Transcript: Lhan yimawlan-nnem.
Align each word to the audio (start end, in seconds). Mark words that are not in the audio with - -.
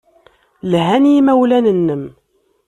Lhan 0.71 1.03
yimawlan-nnem. 1.13 2.03